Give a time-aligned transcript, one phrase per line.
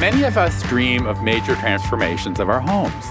[0.00, 3.04] Many of us dream of major transformations of our homes,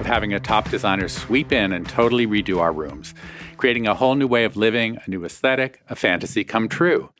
[0.00, 3.14] of having a top designer sweep in and totally redo our rooms,
[3.58, 7.10] creating a whole new way of living, a new aesthetic, a fantasy come true.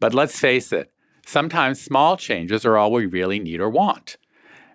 [0.00, 0.90] But let's face it,
[1.24, 4.16] sometimes small changes are all we really need or want.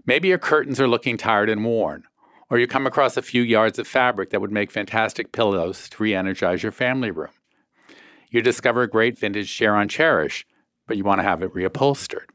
[0.06, 2.04] Maybe your curtains are looking tired and worn,
[2.50, 6.02] or you come across a few yards of fabric that would make fantastic pillows to
[6.02, 7.34] re energize your family room.
[8.32, 10.46] You discover a great vintage chair on Chairish,
[10.88, 12.28] but you want to have it reupholstered.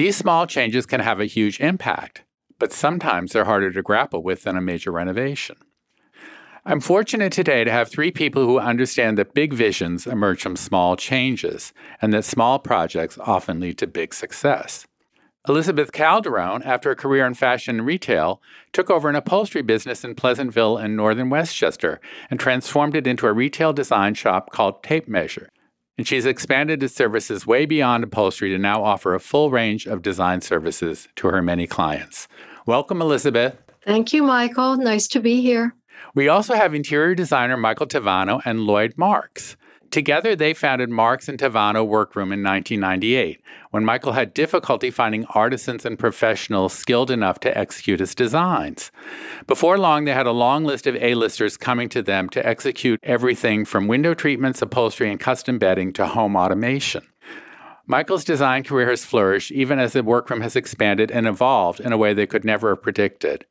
[0.00, 2.24] These small changes can have a huge impact,
[2.58, 5.56] but sometimes they're harder to grapple with than a major renovation.
[6.64, 10.96] I'm fortunate today to have three people who understand that big visions emerge from small
[10.96, 14.86] changes and that small projects often lead to big success.
[15.46, 18.40] Elizabeth Calderone, after a career in fashion and retail,
[18.72, 23.34] took over an upholstery business in Pleasantville and northern Westchester and transformed it into a
[23.34, 25.50] retail design shop called Tape Measure
[26.00, 30.00] and she's expanded its services way beyond upholstery to now offer a full range of
[30.00, 32.26] design services to her many clients.
[32.64, 33.58] Welcome, Elizabeth.
[33.84, 34.78] Thank you, Michael.
[34.78, 35.74] Nice to be here.
[36.14, 39.58] We also have interior designer Michael Tavano and Lloyd Marks.
[39.90, 45.84] Together, they founded Marks and Tavano Workroom in 1998, when Michael had difficulty finding artisans
[45.84, 48.92] and professionals skilled enough to execute his designs.
[49.48, 53.64] Before long, they had a long list of A-listers coming to them to execute everything
[53.64, 57.02] from window treatments, upholstery, and custom bedding to home automation.
[57.86, 61.98] Michael's design career has flourished even as the workroom has expanded and evolved in a
[61.98, 63.44] way they could never have predicted.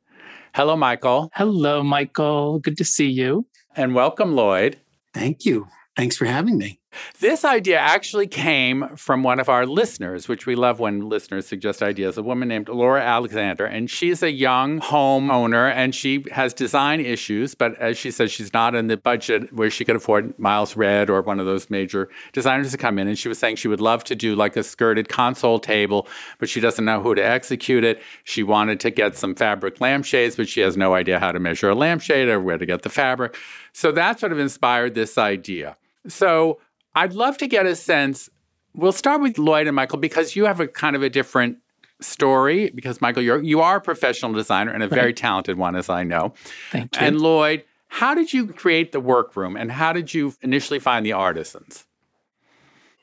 [0.54, 1.30] Hello, Michael.
[1.34, 2.60] Hello, Michael.
[2.60, 3.46] Good to see you.
[3.76, 4.80] And welcome, Lloyd.
[5.12, 5.66] Thank you.
[6.00, 6.80] Thanks for having me.
[7.20, 11.82] This idea actually came from one of our listeners, which we love when listeners suggest
[11.82, 12.16] ideas.
[12.16, 17.54] A woman named Laura Alexander, and she's a young homeowner and she has design issues,
[17.54, 21.10] but as she says, she's not in the budget where she could afford Miles Redd
[21.10, 23.06] or one of those major designers to come in.
[23.06, 26.08] And she was saying she would love to do like a skirted console table,
[26.38, 28.00] but she doesn't know who to execute it.
[28.24, 31.68] She wanted to get some fabric lampshades, but she has no idea how to measure
[31.68, 33.36] a lampshade or where to get the fabric.
[33.74, 35.76] So that sort of inspired this idea.
[36.06, 36.58] So
[36.94, 38.28] I'd love to get a sense.
[38.74, 41.58] We'll start with Lloyd and Michael because you have a kind of a different
[42.00, 42.70] story.
[42.70, 44.94] Because Michael, you're you are a professional designer and a right.
[44.94, 46.34] very talented one, as I know.
[46.70, 47.06] Thank you.
[47.06, 51.12] And Lloyd, how did you create the workroom, and how did you initially find the
[51.12, 51.86] artisans?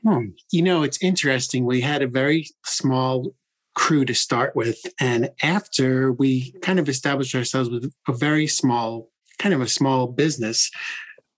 [0.03, 0.27] Hmm.
[0.51, 1.65] You know, it's interesting.
[1.65, 3.35] We had a very small
[3.75, 9.09] crew to start with, and after we kind of established ourselves with a very small,
[9.39, 10.71] kind of a small business,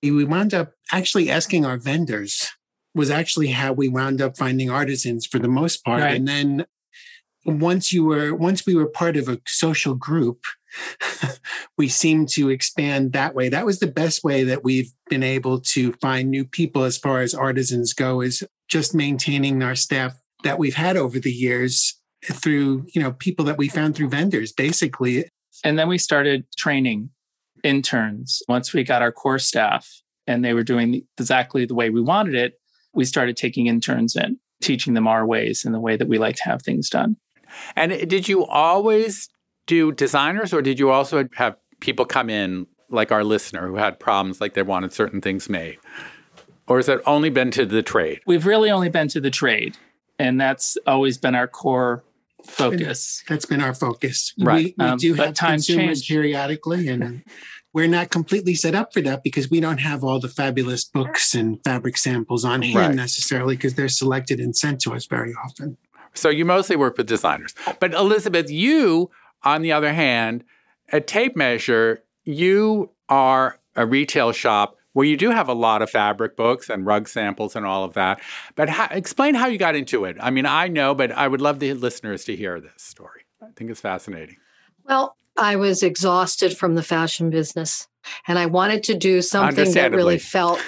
[0.01, 2.49] we wound up actually asking our vendors
[2.95, 6.01] was actually how we wound up finding artisans for the most part.
[6.01, 6.15] Right.
[6.15, 6.65] and then
[7.45, 10.41] once you were once we were part of a social group
[11.77, 13.49] we seemed to expand that way.
[13.49, 17.21] That was the best way that we've been able to find new people as far
[17.21, 22.85] as artisans go is just maintaining our staff that we've had over the years through
[22.93, 25.25] you know people that we found through vendors basically.
[25.63, 27.09] And then we started training
[27.64, 28.42] interns.
[28.47, 32.36] Once we got our core staff and they were doing exactly the way we wanted
[32.36, 32.53] it,
[32.94, 36.36] we started taking interns in, teaching them our ways and the way that we like
[36.38, 37.18] to have things done.
[37.75, 39.30] And did you always
[39.68, 44.00] do designers or did you also have people come in like our listener who had
[44.00, 45.78] problems like they wanted certain things made?
[46.68, 48.22] Or has it only been to the trade?
[48.28, 49.78] We've really only been to the trade.
[50.20, 52.03] And that's always been our core
[52.45, 53.23] focus.
[53.27, 54.33] That's been our focus.
[54.39, 54.66] Right.
[54.66, 56.07] We, we um, do have consumers change.
[56.07, 57.23] periodically, and
[57.73, 61.35] we're not completely set up for that because we don't have all the fabulous books
[61.35, 62.95] and fabric samples on hand right.
[62.95, 65.78] necessarily because they're selected and sent to us very often.
[66.13, 67.53] So you mostly work with designers.
[67.79, 69.11] But Elizabeth, you,
[69.44, 70.44] on the other hand,
[70.91, 75.90] at Tape Measure, you are a retail shop where you do have a lot of
[75.90, 78.22] fabric books and rug samples and all of that.
[78.56, 80.18] But explain how you got into it.
[80.20, 83.22] I mean, I know, but I would love the listeners to hear this story.
[83.41, 84.38] I think it's fascinating.
[84.86, 87.88] Well, I was exhausted from the fashion business
[88.28, 90.59] and I wanted to do something that really felt,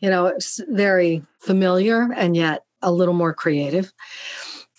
[0.00, 0.36] you know,
[0.68, 3.92] very familiar and yet a little more creative.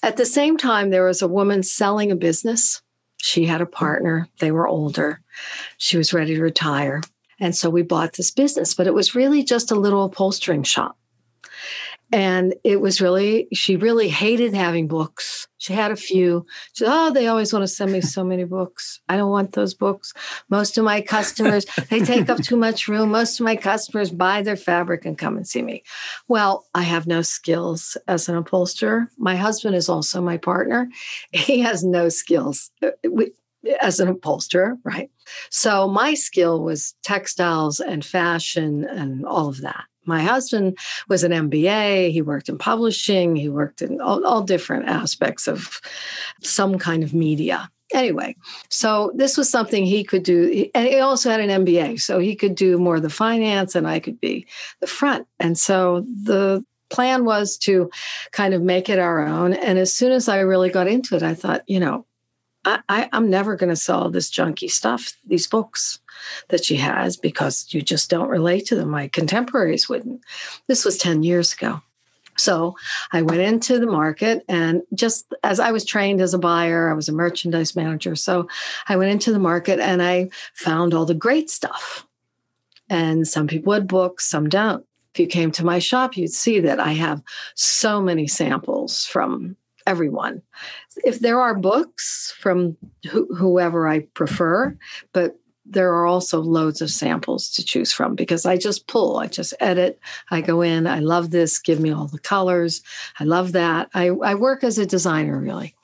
[0.04, 2.82] At the same time, there was a woman selling a business.
[3.18, 5.22] She had a partner, they were older.
[5.78, 7.02] She was ready to retire.
[7.42, 10.96] And so we bought this business, but it was really just a little upholstering shop.
[12.14, 15.48] And it was really, she really hated having books.
[15.60, 16.46] She had a few.
[16.74, 19.00] She said, Oh, they always want to send me so many books.
[19.08, 20.14] I don't want those books.
[20.50, 23.12] Most of my customers, they take up too much room.
[23.12, 25.84] Most of my customers buy their fabric and come and see me.
[26.28, 29.08] Well, I have no skills as an upholsterer.
[29.18, 30.90] My husband is also my partner.
[31.32, 32.72] He has no skills.
[33.82, 35.12] As an upholsterer, right?
[35.50, 39.84] So my skill was textiles and fashion and all of that.
[40.06, 40.78] My husband
[41.10, 42.12] was an MBA.
[42.12, 43.36] He worked in publishing.
[43.36, 45.80] He worked in all, all different aspects of
[46.42, 47.70] some kind of media.
[47.94, 48.36] Anyway,
[48.70, 50.70] so this was something he could do.
[50.74, 52.02] And he also had an MBA.
[52.02, 54.48] So he could do more of the finance and I could be
[54.80, 55.28] the front.
[55.40, 57.90] And so the plan was to
[58.32, 59.54] kind of make it our own.
[59.54, 62.06] And as soon as I really got into it, I thought, you know,
[62.64, 66.00] I, am never going to sell this junky stuff, these books
[66.50, 68.90] that she has, because you just don't relate to them.
[68.90, 70.22] My contemporaries wouldn't.
[70.68, 71.82] This was 10 years ago.
[72.38, 72.76] So
[73.12, 76.94] I went into the market, and just as I was trained as a buyer, I
[76.94, 78.16] was a merchandise manager.
[78.16, 78.48] So
[78.88, 82.08] I went into the market and I found all the great stuff.
[82.90, 84.86] And some people had books, some don't.
[85.14, 87.22] If you came to my shop, you'd see that I have
[87.54, 89.58] so many samples from
[89.92, 90.42] everyone.
[91.04, 94.78] If there are books from wh- whoever I prefer,
[95.12, 99.28] but there are also loads of samples to choose from because I just pull, I
[99.28, 100.00] just edit,
[100.30, 102.82] I go in, I love this, give me all the colors.
[103.20, 103.90] I love that.
[103.94, 105.76] I, I work as a designer really.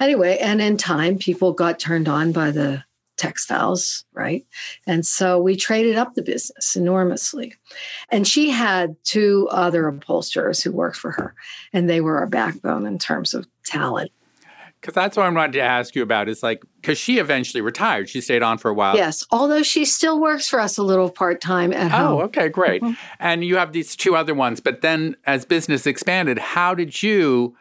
[0.00, 2.84] Anyway, and in time, people got turned on by the
[3.16, 4.46] textiles, right?
[4.86, 7.54] And so we traded up the business enormously.
[8.10, 11.34] And she had two other upholsterers who worked for her,
[11.72, 14.10] and they were our backbone in terms of talent.
[14.80, 16.28] Because that's what I wanted to ask you about.
[16.28, 18.08] Is like, because she eventually retired.
[18.08, 18.94] She stayed on for a while.
[18.94, 22.18] Yes, although she still works for us a little part time at oh, home.
[22.18, 22.82] Oh, okay, great.
[22.82, 22.94] Mm-hmm.
[23.18, 24.60] And you have these two other ones.
[24.60, 27.56] But then as business expanded, how did you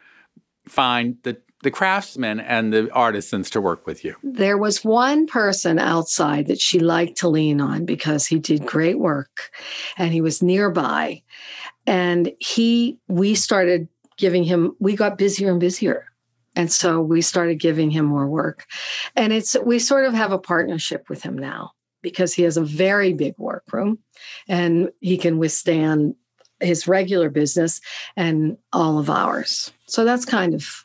[0.68, 4.16] find the the craftsmen and the artisans to work with you?
[4.22, 9.00] There was one person outside that she liked to lean on because he did great
[9.00, 9.50] work
[9.98, 11.24] and he was nearby.
[11.88, 16.06] And he, we started giving him, we got busier and busier.
[16.56, 18.68] And so we started giving him more work.
[19.16, 21.72] And it's, we sort of have a partnership with him now
[22.04, 23.98] because he has a very big workroom
[24.48, 26.14] and he can withstand
[26.60, 27.82] his regular business
[28.16, 29.74] and all of ours.
[29.88, 30.85] So that's kind of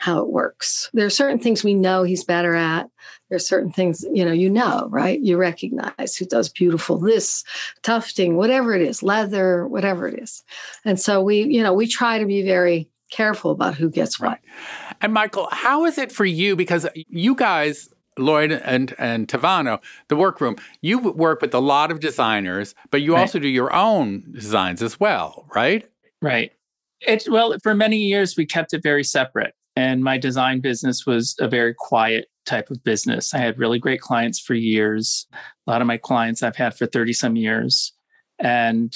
[0.00, 0.88] how it works.
[0.94, 2.88] There are certain things we know he's better at.
[3.28, 5.20] There are certain things, you know, you know, right?
[5.20, 7.44] You recognize who does beautiful this,
[7.82, 10.42] tufting, whatever it is, leather, whatever it is.
[10.86, 14.28] And so we, you know, we try to be very careful about who gets what.
[14.28, 14.38] Right.
[15.02, 16.56] And Michael, how is it for you?
[16.56, 22.00] Because you guys Lloyd and and Tavano, the workroom, you work with a lot of
[22.00, 23.20] designers, but you right.
[23.20, 25.86] also do your own designs as well, right?
[26.22, 26.52] Right.
[27.02, 29.54] It well, for many years we kept it very separate.
[29.80, 33.32] And my design business was a very quiet type of business.
[33.32, 35.26] I had really great clients for years.
[35.32, 37.94] A lot of my clients I've had for 30 some years.
[38.38, 38.94] And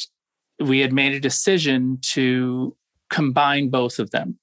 [0.61, 2.77] we had made a decision to
[3.09, 4.39] combine both of them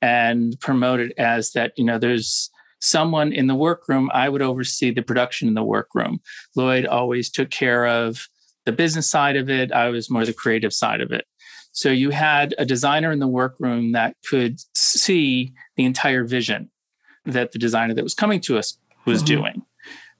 [0.00, 2.48] and promote it as that, you know, there's
[2.80, 6.20] someone in the workroom, I would oversee the production in the workroom.
[6.54, 8.28] Lloyd always took care of
[8.66, 9.72] the business side of it.
[9.72, 11.26] I was more the creative side of it.
[11.76, 16.70] So you had a designer in the workroom that could see the entire vision
[17.26, 19.42] that the designer that was coming to us was mm-hmm.
[19.42, 19.62] doing,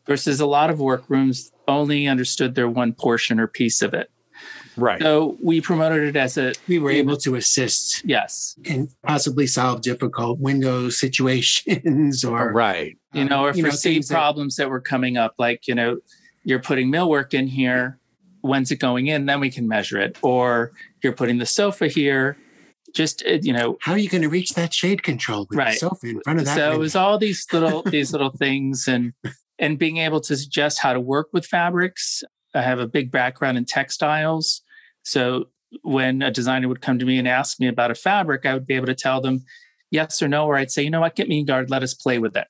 [0.05, 4.11] versus a lot of workrooms only understood their one portion or piece of it.
[4.77, 5.01] Right.
[5.01, 6.53] So we promoted it as a.
[6.69, 8.05] We were able to assist.
[8.05, 8.59] Yes.
[8.67, 12.53] And possibly solve difficult window situations or.
[12.53, 12.99] Right.
[13.15, 16.01] You know, or um, foresee problems that, that were coming up, like, you know,
[16.45, 17.99] you're putting millwork in here
[18.47, 19.27] when's it going in?
[19.27, 20.17] Then we can measure it.
[20.23, 20.73] Or
[21.03, 22.37] you're putting the sofa here.
[22.95, 25.73] Just uh, you know how are you going to reach that shade control with right.
[25.73, 26.77] the sofa in front of that so window?
[26.77, 29.13] it was all these little these little things and
[29.59, 32.23] and being able to suggest how to work with fabrics.
[32.55, 34.63] I have a big background in textiles.
[35.03, 35.49] So
[35.83, 38.67] when a designer would come to me and ask me about a fabric i would
[38.67, 39.45] be able to tell them
[39.91, 41.17] yes or no or i'd say you know what?
[41.17, 42.47] Get me a guard let us play with it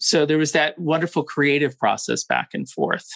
[0.00, 3.06] so there was that wonderful creative process back and forth,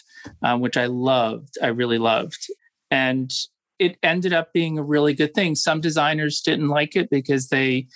[0.42, 1.56] um, which I loved.
[1.62, 2.46] I really loved.
[2.90, 3.32] And
[3.78, 5.54] it ended up being a really good thing.
[5.54, 7.86] Some designers didn't like it because they,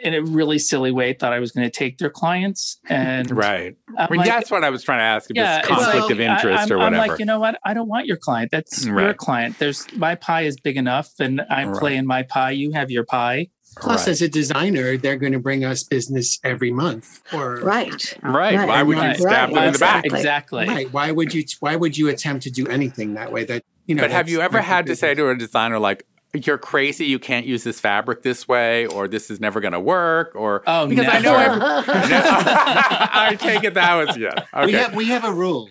[0.00, 2.78] in a really silly way, thought I was going to take their clients.
[2.88, 5.28] And right, I mean, like, that's what I was trying to ask.
[5.28, 6.96] If yeah, conflict like, of interest I, or whatever.
[6.96, 7.58] I'm like, you know what?
[7.64, 8.50] I don't want your client.
[8.52, 9.04] That's right.
[9.04, 9.58] your client.
[9.58, 11.78] There's my pie is big enough, and I'm right.
[11.80, 12.52] playing my pie.
[12.52, 13.48] You have your pie.
[13.78, 14.12] Plus, right.
[14.12, 17.22] as a designer, they're going to bring us business every month.
[17.32, 18.56] Or right, right.
[18.56, 18.68] right.
[18.68, 19.54] Why would you stab right.
[19.54, 20.04] them in the back?
[20.06, 20.66] Exactly.
[20.66, 20.92] Right.
[20.92, 21.44] Why would you?
[21.60, 23.44] Why would you attempt to do anything that way?
[23.44, 24.02] That you know.
[24.02, 27.46] But have you ever had to say to a designer like, you're crazy, you can't
[27.46, 31.06] use this fabric this way, or this is never going to work, or oh, because
[31.06, 31.16] never.
[31.16, 31.60] I know every,
[31.92, 34.44] I take it that was yeah.
[34.54, 34.66] Okay.
[34.66, 35.70] We have we have a rule.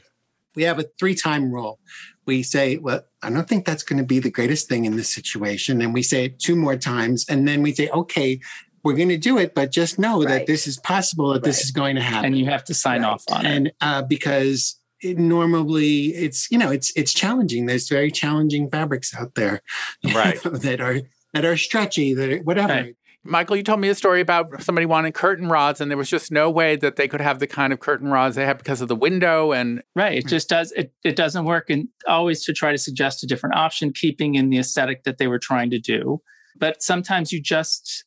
[0.56, 1.80] We have a three time rule.
[2.26, 5.14] We say, well, I don't think that's going to be the greatest thing in this
[5.14, 8.40] situation, and we say it two more times, and then we say, okay,
[8.84, 10.30] we're going to do it, but just know right.
[10.30, 11.44] that this is possible, that right.
[11.44, 13.10] this is going to happen, and you have to sign right.
[13.10, 13.76] off on and, it.
[13.82, 17.66] And uh, because it normally it's you know it's it's challenging.
[17.66, 19.62] There's very challenging fabrics out there,
[20.14, 20.42] right?
[20.44, 21.02] that are
[21.34, 22.90] that are stretchy, that are whatever.
[23.26, 23.32] Right.
[23.32, 26.32] Michael, you told me a story about somebody wanting curtain rods, and there was just
[26.32, 28.88] no way that they could have the kind of curtain rods they have because of
[28.88, 29.52] the window.
[29.52, 30.30] And right, it hmm.
[30.30, 30.94] just does it.
[31.04, 34.60] It doesn't work, and always to try to suggest a different option, keeping in the
[34.60, 36.22] aesthetic that they were trying to do.
[36.58, 38.06] But sometimes you just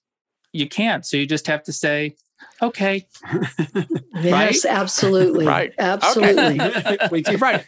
[0.52, 2.16] you can't, so you just have to say,
[2.62, 3.06] okay.
[4.14, 5.46] yes, absolutely.
[5.46, 5.72] right.
[5.78, 6.58] Absolutely.
[7.10, 7.36] Okay.
[7.40, 7.66] right.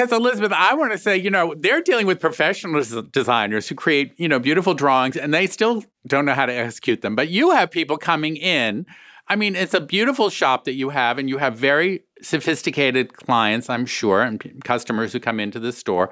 [0.00, 4.14] Because Elizabeth, I want to say, you know, they're dealing with professional designers who create,
[4.16, 7.14] you know, beautiful drawings and they still don't know how to execute them.
[7.14, 8.86] But you have people coming in.
[9.28, 13.68] I mean, it's a beautiful shop that you have, and you have very sophisticated clients,
[13.68, 16.08] I'm sure, and customers who come into the store.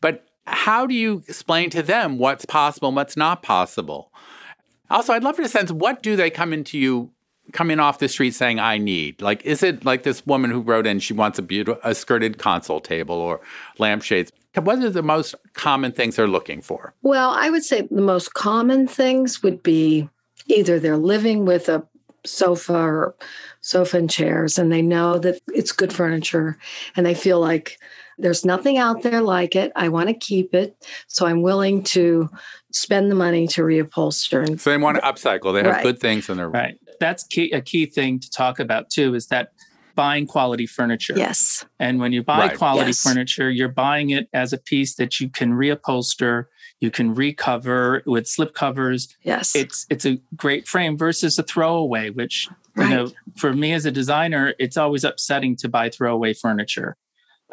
[0.00, 4.12] But how do you explain to them what's possible and what's not possible?
[4.90, 7.10] Also, I'd love to sense what do they come into you
[7.52, 9.20] coming off the street saying I need?
[9.20, 12.38] Like, is it like this woman who wrote in she wants a beautiful a skirted
[12.38, 13.40] console table or
[13.78, 14.32] lampshades?
[14.54, 16.94] What are the most common things they're looking for?
[17.02, 20.08] Well, I would say the most common things would be
[20.46, 21.86] either they're living with a
[22.24, 23.14] sofa or
[23.60, 26.56] sofa and chairs and they know that it's good furniture
[26.96, 27.78] and they feel like
[28.16, 29.72] there's nothing out there like it.
[29.74, 30.76] I want to keep it.
[31.08, 32.30] So I'm willing to
[32.72, 34.46] spend the money to reupholster.
[34.46, 35.52] And, So they want to upcycle.
[35.52, 35.82] They have right.
[35.82, 39.26] good things in their right that's key, a key thing to talk about too is
[39.26, 39.52] that
[39.94, 41.14] buying quality furniture.
[41.16, 41.64] Yes.
[41.78, 42.58] And when you buy right.
[42.58, 43.02] quality yes.
[43.02, 46.46] furniture, you're buying it as a piece that you can reupholster,
[46.80, 49.14] you can recover with slip covers.
[49.22, 49.54] Yes.
[49.54, 52.88] It's it's a great frame versus a throwaway, which right.
[52.88, 56.96] you know, for me as a designer, it's always upsetting to buy throwaway furniture,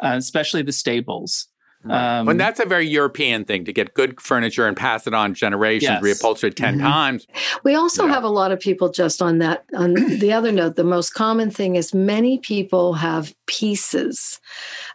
[0.02, 1.48] uh, especially the stables.
[1.84, 2.18] Right.
[2.18, 5.34] Um, and that's a very European thing to get good furniture and pass it on
[5.34, 6.02] generations, yes.
[6.02, 6.86] reupholster it 10 mm-hmm.
[6.86, 7.26] times.
[7.64, 8.14] We also yeah.
[8.14, 9.64] have a lot of people just on that.
[9.74, 14.40] On the other note, the most common thing is many people have pieces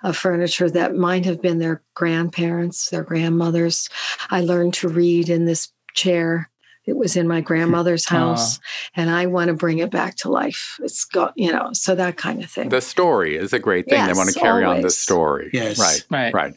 [0.04, 3.90] of furniture that might have been their grandparents, their grandmothers.
[4.30, 6.50] I learned to read in this chair.
[6.86, 8.62] It was in my grandmother's house, uh,
[8.96, 10.80] and I want to bring it back to life.
[10.82, 12.70] It's got, you know, so that kind of thing.
[12.70, 13.98] The story is a great thing.
[13.98, 14.78] Yes, they want to carry always.
[14.78, 15.50] on the story.
[15.52, 15.78] Yes.
[15.78, 16.06] Right.
[16.10, 16.34] Right.
[16.34, 16.56] Right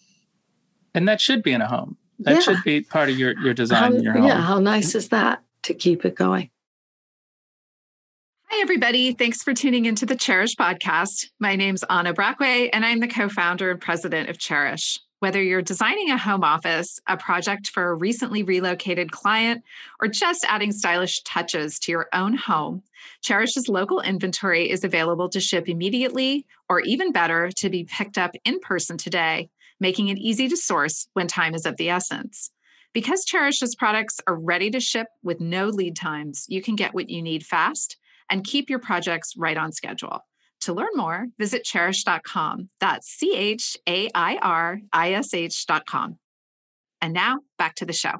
[0.94, 1.97] and that should be in a home.
[2.20, 2.40] That yeah.
[2.40, 4.26] should be part of your your design how, in your home.
[4.26, 6.50] Yeah, how nice is that to keep it going?
[8.50, 9.14] Hi, everybody.
[9.14, 11.26] Thanks for tuning into the Chairish podcast.
[11.38, 14.99] My name's Anna Brockway, and I'm the co founder and president of Chairish.
[15.20, 19.62] Whether you're designing a home office, a project for a recently relocated client,
[20.00, 22.82] or just adding stylish touches to your own home,
[23.23, 28.35] Chairish's local inventory is available to ship immediately, or even better, to be picked up
[28.44, 29.49] in person today
[29.81, 32.51] making it easy to source when time is of the essence.
[32.93, 37.09] Because Chairish's products are ready to ship with no lead times, you can get what
[37.09, 37.97] you need fast
[38.29, 40.21] and keep your projects right on schedule.
[40.63, 42.69] To learn more, visit chairish.com.
[42.81, 46.19] That's C H A I R I S H.com.
[47.01, 48.15] And now back to the show.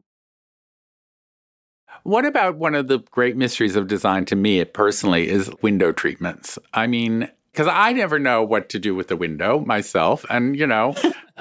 [2.03, 6.59] What about one of the great mysteries of design to me personally is window treatments?
[6.73, 10.25] I mean, because I never know what to do with the window myself.
[10.31, 10.95] And, you know,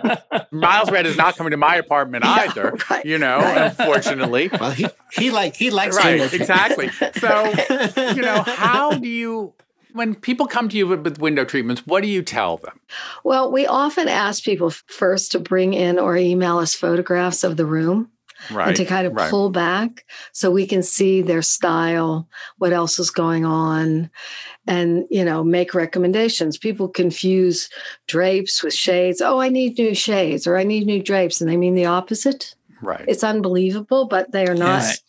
[0.51, 3.39] Miles Redd is not coming to my apartment either, yeah, right, you know,
[3.80, 4.50] unfortunately.
[4.51, 6.89] Well, he, he like he likes Right, exactly.
[6.89, 7.54] So,
[8.13, 9.54] you know, how do you
[9.94, 12.80] when people come to you with, with window treatments, what do you tell them?
[13.24, 17.66] Well, we often ask people first to bring in or email us photographs of the
[17.66, 18.12] room
[18.51, 19.29] right, and to kind of right.
[19.29, 22.27] pull back so we can see their style,
[22.58, 24.10] what else is going on,
[24.67, 26.58] and you know make recommendations.
[26.58, 27.69] People confuse
[28.08, 29.22] drapes with shades.
[29.22, 32.55] Oh, I need new shades or I need new drapes, and they mean the opposite.
[32.81, 33.05] Right.
[33.08, 34.84] It's unbelievable, but they are not.
[34.84, 35.00] Yes.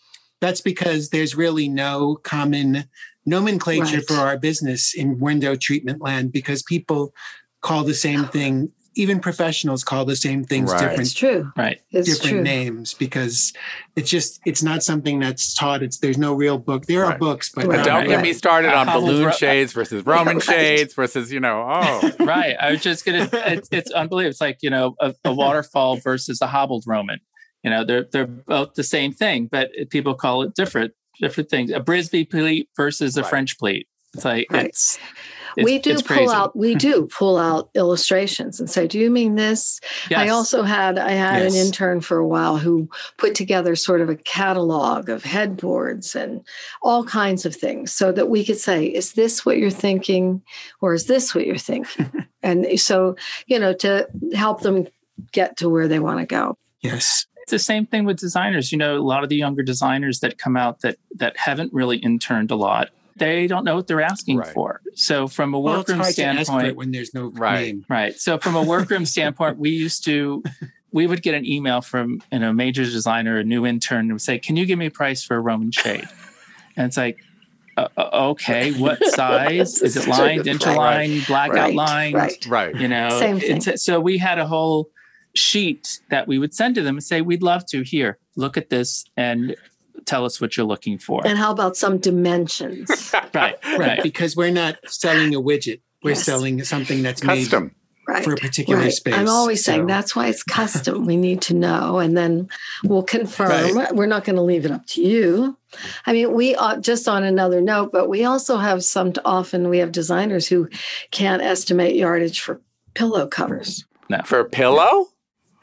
[0.40, 2.84] That's because there's really no common
[3.26, 4.06] nomenclature Right.
[4.06, 7.14] for our business in window treatment land because people
[7.60, 8.28] call the same oh.
[8.28, 10.99] thing even professionals call the same things Right.
[10.99, 11.52] It's true.
[11.56, 11.80] Right.
[11.90, 12.42] It's different true.
[12.42, 13.52] names because
[13.97, 17.50] it's just it's not something that's taught it's there's no real book there are books
[17.54, 17.78] but Right.
[17.78, 20.42] And not don't get me started on balloon Ro- shades versus Roman right.
[20.44, 22.11] shades versus, you know, oh.
[22.25, 22.56] right.
[22.61, 23.28] I was just gonna.
[23.32, 24.30] It's, it's unbelievable.
[24.30, 27.20] It's like you know a, a waterfall versus a hobbled Roman.
[27.62, 31.70] You know, they're they're both the same thing, but people call it different different things.
[31.70, 33.30] A Brisby pleat versus a Right.
[33.30, 33.87] French pleat.
[34.14, 34.67] It's like right.
[34.67, 34.99] it's
[35.57, 36.33] we do pull crazy.
[36.33, 40.21] out we do pull out illustrations and say do you mean this yes.
[40.21, 41.52] i also had i had yes.
[41.55, 46.45] an intern for a while who put together sort of a catalog of headboards and
[46.83, 50.43] all kinds of things so that we could say is this what you're thinking
[50.81, 54.87] or is this what you're thinking and so you know to help them
[55.33, 58.79] get to where they want to go yes it's the same thing with designers you
[58.79, 62.50] know a lot of the younger designers that come out that that haven't really interned
[62.50, 64.48] a lot they don't know what they're asking right.
[64.48, 64.80] for.
[64.94, 67.86] So from a well, workroom standpoint, when there's no right, name.
[67.88, 68.18] right.
[68.18, 70.42] So from a workroom standpoint, we used to
[70.90, 74.12] we would get an email from you know a major designer, a new intern, and
[74.12, 76.08] would say, "Can you give me a price for a Roman shade?"
[76.76, 77.18] And it's like,
[77.76, 79.82] uh, uh okay, what size?
[79.82, 81.26] Is it lined, interlined, right.
[81.26, 81.70] black right.
[81.70, 82.14] outlined?
[82.14, 82.46] Right.
[82.46, 82.74] right.
[82.74, 83.76] You know, Same thing.
[83.76, 84.88] so we had a whole
[85.34, 88.18] sheet that we would send to them and say, "We'd love to here.
[88.34, 89.54] Look at this, and
[90.07, 91.26] tell us what you're looking for.
[91.26, 93.14] And how about some dimensions?
[93.35, 94.02] right, right.
[94.02, 95.80] Because we're not selling a widget.
[96.02, 96.25] We're yes.
[96.25, 97.75] selling something that's custom.
[98.09, 98.25] Right.
[98.25, 98.92] For a particular right.
[98.92, 99.14] space.
[99.14, 101.07] I'm always saying that's why it's custom.
[101.07, 102.49] we need to know, and then
[102.83, 103.76] we'll confirm.
[103.76, 103.95] Right.
[103.95, 105.57] We're not going to leave it up to you.
[106.07, 109.12] I mean, we uh, just on another note, but we also have some.
[109.25, 110.69] Often we have designers who
[111.12, 112.61] can't estimate yardage for
[112.95, 113.85] pillow covers.
[114.09, 114.23] No.
[114.25, 115.07] For a pillow?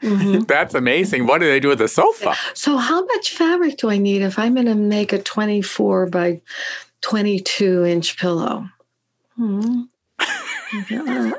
[0.02, 0.40] Mm-hmm.
[0.48, 1.26] That's amazing.
[1.26, 2.34] What do they do with the sofa?
[2.54, 6.40] So, how much fabric do I need if I'm going to make a 24 by
[7.02, 8.68] 22 inch pillow?
[9.36, 9.82] Hmm.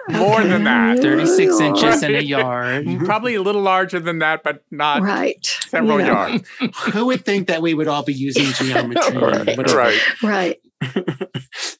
[0.09, 0.99] More than that.
[1.01, 2.87] 36 inches in a yard.
[3.05, 5.45] Probably a little larger than that, but not right.
[5.45, 6.13] several you know.
[6.13, 6.49] yards.
[6.93, 9.17] Who would think that we would all be using geometry?
[9.17, 9.73] right.
[9.73, 9.99] right.
[10.23, 10.61] right.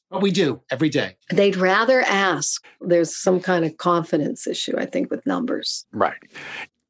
[0.10, 1.18] But we do every day.
[1.30, 2.66] They'd rather ask.
[2.82, 5.86] There's some kind of confidence issue, I think, with numbers.
[5.92, 6.18] Right.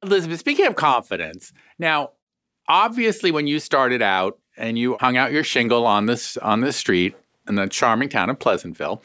[0.02, 2.12] Elizabeth, speaking of confidence, now,
[2.68, 6.72] obviously, when you started out and you hung out your shingle on this on the
[6.72, 7.16] street
[7.48, 9.02] in the charming town of Pleasantville,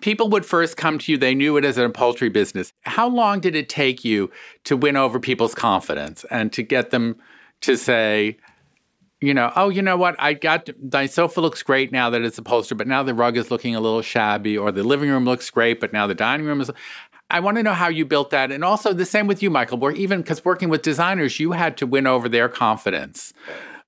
[0.00, 1.18] people would first come to you.
[1.18, 2.72] They knew it as an upholstery business.
[2.82, 4.30] How long did it take you
[4.64, 7.16] to win over people's confidence and to get them
[7.62, 8.36] to say,
[9.24, 10.16] you know, oh, you know what?
[10.18, 13.50] I got my sofa looks great now that it's upholstered, but now the rug is
[13.50, 16.60] looking a little shabby, or the living room looks great, but now the dining room
[16.60, 16.70] is.
[17.30, 19.78] I want to know how you built that, and also the same with you, Michael.
[19.78, 23.32] Where even because working with designers, you had to win over their confidence.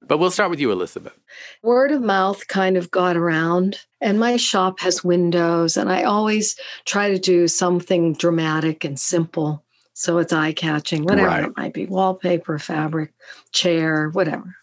[0.08, 1.18] But we'll start with you, Elizabeth.
[1.62, 6.56] Word of mouth kind of got around, and my shop has windows, and I always
[6.84, 9.64] try to do something dramatic and simple.
[9.94, 11.44] So it's eye catching, whatever right.
[11.44, 13.12] it might be wallpaper, fabric,
[13.52, 14.56] chair, whatever.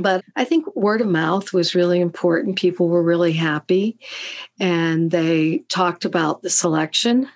[0.00, 2.58] But I think word of mouth was really important.
[2.58, 3.98] People were really happy
[4.58, 7.28] and they talked about the selection.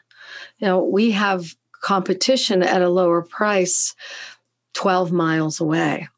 [0.58, 3.94] You know, we have competition at a lower price
[4.74, 6.08] 12 miles away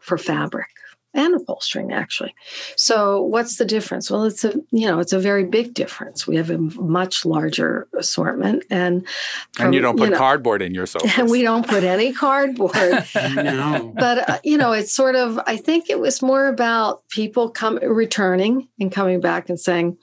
[0.00, 0.68] for fabric
[1.14, 2.34] and upholstering actually.
[2.76, 4.10] So what's the difference?
[4.10, 6.26] Well it's a you know it's a very big difference.
[6.26, 9.06] We have a much larger assortment and
[9.52, 11.84] from, and you don't put you know, cardboard in your sofa and we don't put
[11.84, 12.74] any cardboard.
[13.38, 17.50] No but uh, you know it's sort of i think it was more about people
[17.50, 19.96] come returning and coming back and saying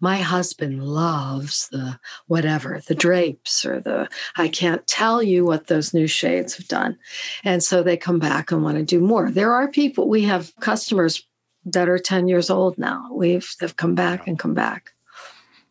[0.00, 5.92] my husband loves the whatever, the drapes or the, I can't tell you what those
[5.92, 6.98] new shades have done.
[7.44, 9.30] And so they come back and want to do more.
[9.30, 11.26] There are people, we have customers
[11.64, 13.08] that are 10 years old now.
[13.12, 14.92] We've they've come back and come back.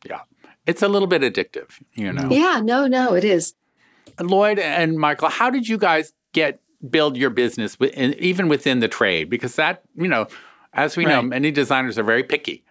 [0.06, 0.22] Yeah.
[0.66, 2.30] It's a little bit addictive, you know.
[2.30, 3.54] Yeah, no, no, it is.
[4.20, 6.60] Lloyd and Michael, how did you guys get
[6.90, 9.30] build your business within, even within the trade?
[9.30, 10.28] Because that, you know,
[10.74, 11.14] as we right.
[11.14, 12.64] know, many designers are very picky.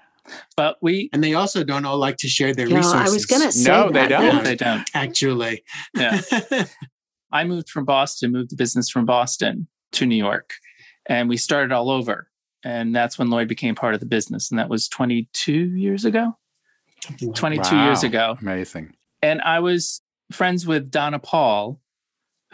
[0.57, 2.93] But we and they also don't all like to share their resources.
[2.95, 3.93] I was going to say no, that.
[3.93, 4.37] they don't.
[4.37, 5.62] No, they don't actually.
[5.95, 6.21] Yeah.
[7.33, 10.55] I moved from Boston, moved the business from Boston to New York,
[11.07, 12.29] and we started all over.
[12.65, 16.37] And that's when Lloyd became part of the business, and that was 22 years ago.
[17.35, 17.87] 22 wow.
[17.87, 18.37] years ago.
[18.41, 18.95] Amazing.
[19.23, 20.01] And I was
[20.33, 21.81] friends with Donna Paul,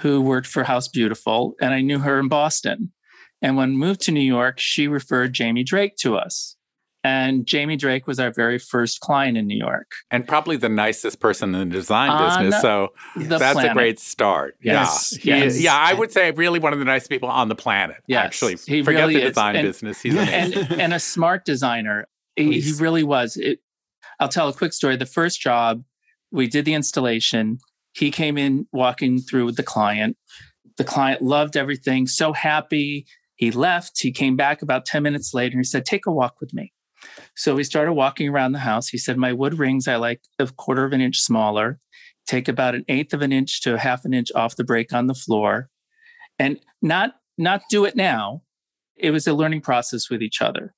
[0.00, 2.92] who worked for House Beautiful, and I knew her in Boston.
[3.40, 6.56] And when we moved to New York, she referred Jamie Drake to us.
[7.04, 9.90] And Jamie Drake was our very first client in New York.
[10.12, 12.62] And probably the nicest person in the design on business.
[12.62, 13.72] So that's planet.
[13.72, 14.56] a great start.
[14.62, 15.18] Yes.
[15.24, 15.38] Yeah.
[15.38, 15.60] Yes.
[15.60, 18.24] yeah, I would say really one of the nicest people on the planet, yes.
[18.24, 18.56] actually.
[18.66, 20.00] He Forget really the design and, business.
[20.00, 22.06] He's and, and, a smart designer.
[22.36, 23.36] He, he really was.
[23.36, 23.58] It,
[24.20, 24.96] I'll tell a quick story.
[24.96, 25.82] The first job,
[26.30, 27.58] we did the installation.
[27.94, 30.16] He came in walking through with the client.
[30.76, 33.06] The client loved everything, so happy.
[33.34, 34.00] He left.
[34.00, 35.58] He came back about 10 minutes later.
[35.58, 36.72] He said, Take a walk with me.
[37.34, 38.88] So we started walking around the house.
[38.88, 41.78] He said, My wood rings, I like a quarter of an inch smaller,
[42.26, 44.92] take about an eighth of an inch to a half an inch off the break
[44.92, 45.68] on the floor,
[46.38, 48.42] and not not do it now.
[48.96, 50.74] It was a learning process with each other.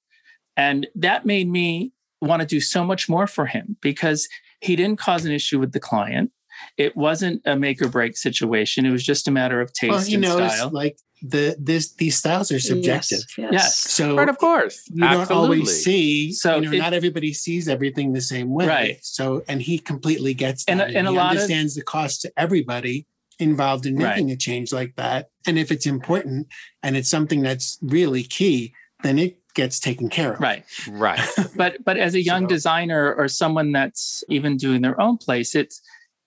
[0.57, 4.29] And that made me want to do so much more for him because
[4.61, 6.31] he didn't cause an issue with the client.
[6.79, 8.87] It wasn't a make or break situation.
[8.87, 10.71] It was just a matter of taste well, he and knows, style.
[10.71, 13.21] Like the this these styles are subjective.
[13.21, 13.39] Yes.
[13.39, 13.53] yes.
[13.53, 13.77] yes.
[13.77, 14.83] So right, of course.
[14.93, 15.35] You Absolutely.
[15.35, 16.33] don't always see.
[16.33, 18.69] So you know, it, not everybody sees everything the same way.
[18.69, 18.99] Right.
[19.03, 20.73] So and he completely gets that.
[20.73, 23.07] And, and, and a lot understands of, the cost to everybody
[23.39, 24.35] involved in making right.
[24.35, 25.31] a change like that.
[25.47, 26.49] And if it's important
[26.83, 30.41] and it's something that's really key, then it gets taken care of.
[30.41, 30.65] Right.
[30.91, 31.21] Right.
[31.57, 35.55] but but as a young so, designer or someone that's even doing their own place,
[35.55, 35.81] it's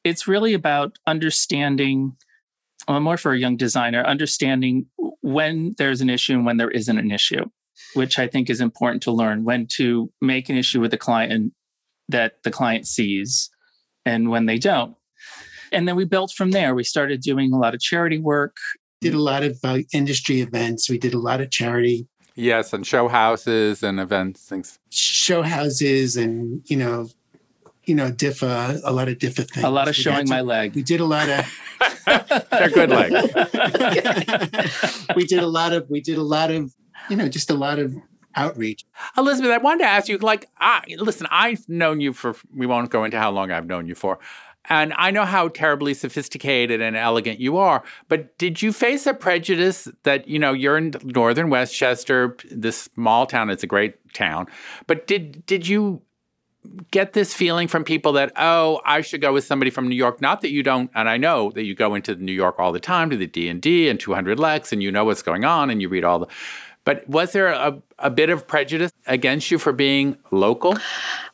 [0.04, 2.18] it's really about understanding well,
[2.90, 4.88] more for a young designer, understanding
[5.22, 7.46] when there's an issue and when there isn't an issue,
[7.94, 11.54] which I think is important to learn when to make an issue with the client
[12.10, 13.50] that the client sees
[14.06, 14.96] and when they don't.
[15.72, 16.74] And then we built from there.
[16.74, 18.56] We started doing a lot of charity work.
[19.02, 20.90] Did a lot of uh, industry events.
[20.90, 24.78] We did a lot of charity Yes, and show houses and events, things.
[24.92, 27.10] Show houses and, you know,
[27.88, 29.64] you know, DIFFA, uh, a lot of DIFFA things.
[29.64, 30.76] A lot of we showing to, my leg.
[30.76, 31.46] We did a lot of
[32.52, 33.14] They're good legs.
[35.16, 36.76] we did a lot of we did a lot of,
[37.10, 37.96] you know, just a lot of
[38.36, 38.86] outreach.
[39.18, 42.90] Elizabeth, I wanted to ask you, like, I listen, I've known you for we won't
[42.90, 44.20] go into how long I've known you for.
[44.70, 49.14] And I know how terribly sophisticated and elegant you are, but did you face a
[49.14, 54.48] prejudice that, you know, you're in northern Westchester, this small town, it's a great town,
[54.86, 56.02] but did did you
[56.92, 60.22] get this feeling from people that, oh, I should go with somebody from New York?
[60.22, 62.80] Not that you don't, and I know that you go into New York all the
[62.80, 65.90] time to the D&D and 200 Lex and you know what's going on and you
[65.90, 66.28] read all the
[66.88, 70.78] but was there a, a bit of prejudice against you for being local?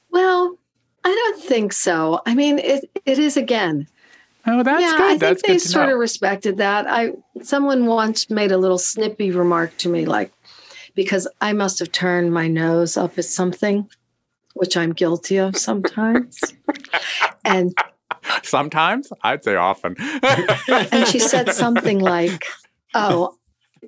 [0.10, 0.58] Well,
[1.04, 2.22] I don't think so.
[2.26, 3.88] I mean, it it is again.
[4.48, 5.12] Oh, that's yeah, good.
[5.12, 5.94] I that's think they sort know.
[5.94, 6.88] of respected that.
[6.90, 7.12] I
[7.44, 10.32] someone once made a little snippy remark to me, like
[10.96, 13.88] because I must have turned my nose up at something,
[14.54, 16.40] which I'm guilty of sometimes,
[17.44, 17.76] and
[18.44, 19.96] sometimes I'd say often.
[20.00, 22.46] and she said something like,
[22.94, 23.36] "Oh,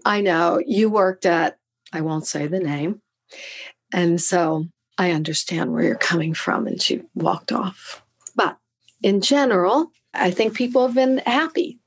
[0.03, 1.57] I know you worked at
[1.93, 3.01] I won't say the name,"
[3.93, 6.67] and so I understand where you're coming from.
[6.67, 8.03] And she walked off.
[8.35, 8.57] But
[9.01, 11.79] in general, I think people have been happy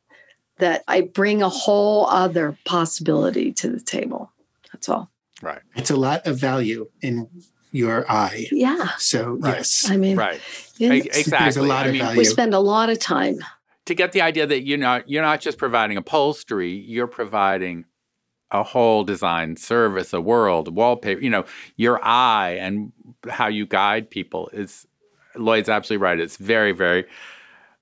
[0.59, 4.33] that I bring a whole other possibility to the table.
[4.73, 5.11] That's all.
[5.41, 5.63] Right.
[5.77, 7.29] It's a lot of value in
[7.71, 8.47] your eye.
[8.51, 8.89] Yeah.
[8.99, 9.57] So, right.
[9.57, 9.91] yes.
[9.91, 10.41] I mean, right.
[10.81, 11.39] Exactly.
[11.39, 12.19] There's a lot I of mean, value.
[12.19, 13.39] We spend a lot of time.
[13.87, 17.85] To get the idea that you're not, you're not just providing upholstery, you're providing
[18.51, 21.45] a whole design service, a world, wallpaper, you know,
[21.77, 22.93] your eye and
[23.29, 24.87] how you guide people is
[25.37, 26.19] Lloyd's absolutely right.
[26.19, 27.05] It's very, very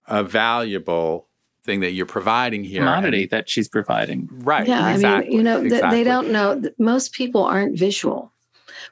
[0.06, 1.28] a valuable
[1.64, 2.80] thing that you're providing here.
[2.80, 4.28] Commodity and, that she's providing.
[4.30, 4.66] Right.
[4.66, 4.92] Yeah.
[4.92, 5.98] Exactly, I mean, you know, exactly.
[5.98, 6.62] they don't know.
[6.78, 8.32] Most people aren't visual.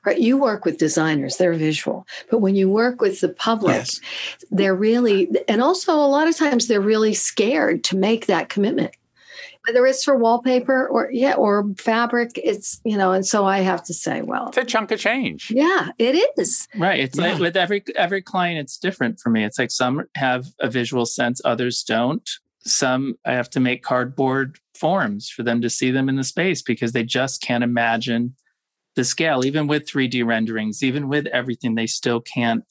[0.05, 0.19] Right.
[0.19, 2.07] You work with designers, they're visual.
[2.31, 4.01] But when you work with the public, yes.
[4.51, 8.95] they're really, and also a lot of times they're really scared to make that commitment
[9.67, 13.83] whether it's for wallpaper or yeah or fabric it's you know and so i have
[13.83, 17.33] to say well it's a chunk of change yeah it is right it's yeah.
[17.33, 21.07] like with every every client it's different for me it's like some have a visual
[21.07, 26.09] sense others don't some i have to make cardboard forms for them to see them
[26.09, 28.35] in the space because they just can't imagine
[28.97, 32.65] the scale even with 3d renderings even with everything they still can't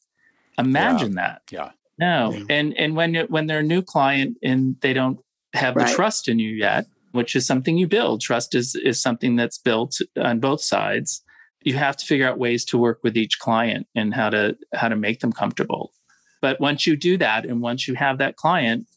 [0.58, 1.22] imagine yeah.
[1.22, 2.44] that yeah no yeah.
[2.50, 5.20] and and when when they're a new client and they don't
[5.54, 5.88] have right.
[5.88, 8.22] the trust in you yet, which is something you build.
[8.22, 11.24] Trust is is something that's built on both sides.
[11.62, 14.90] You have to figure out ways to work with each client and how to how
[14.90, 15.94] to make them comfortable.
[16.42, 18.88] But once you do that and once you have that client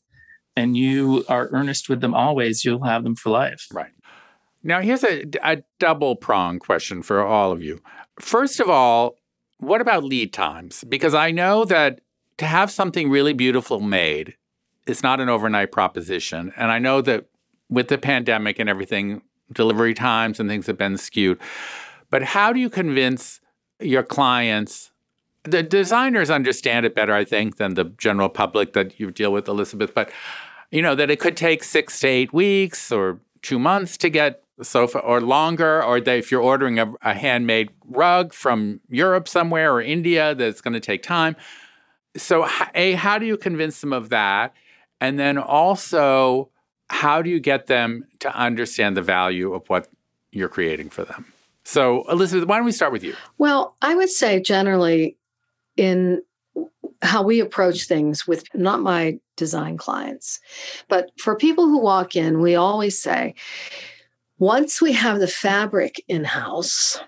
[0.57, 3.67] and you are earnest with them always, you'll have them for life.
[3.73, 3.93] Right.
[4.63, 7.81] Now, here's a, a double prong question for all of you.
[8.19, 9.17] First of all,
[9.59, 10.85] what about lead times?
[10.89, 12.01] Because I know that
[12.39, 14.37] to have something really beautiful made,
[14.87, 16.53] it's not an overnight proposition.
[16.57, 17.27] And I know that
[17.69, 21.39] with the pandemic and everything, delivery times and things have been skewed.
[22.11, 23.41] But how do you convince
[23.81, 24.93] your clients?
[25.45, 29.49] The designers understand it better, I think, than the general public that you deal with,
[29.49, 29.95] Elizabeth.
[29.95, 30.11] But
[30.71, 34.43] you know that it could take six to eight weeks or two months to get
[34.63, 39.73] sofa, or longer, or that if you're ordering a, a handmade rug from Europe somewhere
[39.73, 41.37] or India, that's going to take time.
[42.17, 44.55] So, a how do you convince them of that?
[45.01, 46.51] And then also,
[46.89, 49.89] how do you get them to understand the value of what
[50.33, 51.33] you're creating for them?
[51.65, 53.15] So, Elizabeth, why don't we start with you?
[53.39, 55.19] Well, I would say generally
[55.77, 56.23] in
[57.03, 60.41] how we approach things with not my design clients,
[60.89, 63.35] but for people who walk in, we always say,
[64.39, 66.99] once we have the fabric in house,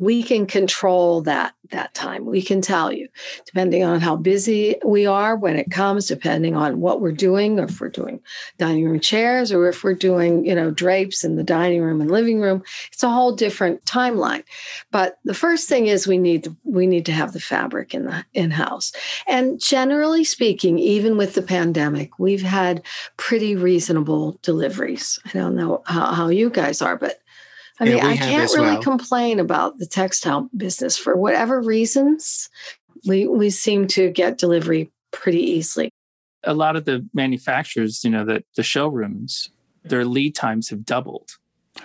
[0.00, 2.24] we can control that that time.
[2.24, 3.06] We can tell you
[3.46, 7.80] depending on how busy we are when it comes depending on what we're doing if
[7.80, 8.20] we're doing
[8.58, 12.10] dining room chairs or if we're doing you know drapes in the dining room and
[12.10, 12.62] living room.
[12.90, 14.42] It's a whole different timeline.
[14.90, 18.06] But the first thing is we need to, we need to have the fabric in
[18.06, 18.92] the in house
[19.28, 22.82] and generally speaking even with the pandemic we've had
[23.18, 25.18] pretty reasonable deliveries.
[25.26, 27.20] I don't know how, how you guys are but
[27.80, 28.82] I mean, I can't really well.
[28.82, 32.50] complain about the textile business for whatever reasons.
[33.06, 35.90] We we seem to get delivery pretty easily.
[36.44, 39.50] A lot of the manufacturers, you know, the the showrooms,
[39.82, 41.30] their lead times have doubled.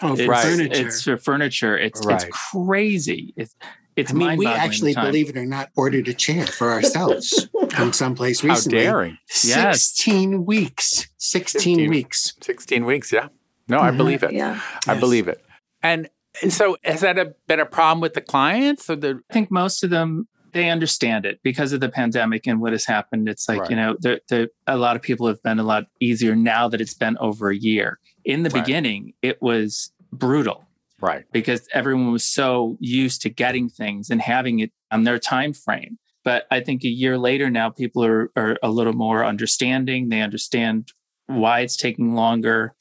[0.02, 0.44] Oh, it's, right.
[0.44, 0.88] furniture.
[0.88, 1.78] It's for furniture.
[1.78, 2.22] It's right.
[2.22, 3.34] it's crazy.
[3.38, 3.56] It's
[3.96, 7.94] it's I mean, we actually, believe it or not, ordered a chair for ourselves from
[7.94, 8.80] someplace recently.
[8.80, 9.18] How daring!
[9.28, 10.40] Sixteen yes.
[10.42, 11.08] weeks.
[11.18, 12.34] Sixteen 15, weeks.
[12.42, 13.14] Sixteen weeks.
[13.14, 13.30] Yeah.
[13.70, 13.98] No, I mm-hmm.
[13.98, 14.34] believe it.
[14.34, 14.60] Yeah.
[14.86, 15.00] I yes.
[15.00, 15.45] believe it.
[15.86, 16.10] And
[16.50, 18.89] so has that a, been a problem with the clients?
[18.89, 22.62] Or the- I think most of them they understand it because of the pandemic and
[22.62, 23.28] what has happened.
[23.28, 23.69] It's like right.
[23.69, 26.80] you know, the, the, a lot of people have been a lot easier now that
[26.80, 28.00] it's been over a year.
[28.24, 28.63] In the right.
[28.63, 30.63] beginning, it was brutal,
[31.02, 31.26] right?
[31.34, 35.98] Because everyone was so used to getting things and having it on their time frame.
[36.24, 40.08] But I think a year later now, people are are a little more understanding.
[40.08, 40.93] They understand
[41.28, 42.76] why it's taking longer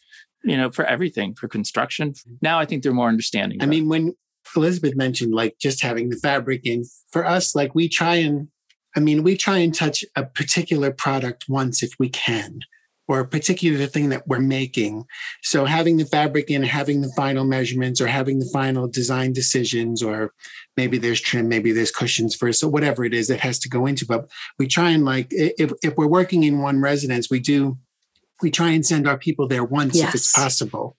[0.45, 2.13] you know, for everything, for construction.
[2.13, 2.35] Mm-hmm.
[2.43, 3.63] Now I think they're more understanding.
[3.63, 4.15] I mean, when
[4.55, 8.49] Elizabeth mentioned like just having the fabric in, for us, like we try and,
[8.97, 12.61] I mean, we try and touch a particular product once if we can,
[13.09, 15.05] or a particular thing that we're making.
[15.43, 20.03] So having the fabric in, having the final measurements, or having the final design decisions,
[20.03, 20.33] or
[20.77, 23.87] maybe there's trim, maybe there's cushions first, so whatever it is that has to go
[23.87, 24.07] into.
[24.07, 27.77] But we try and like, if, if we're working in one residence, we do
[28.43, 30.09] we try and send our people there once yes.
[30.09, 30.97] if it's possible.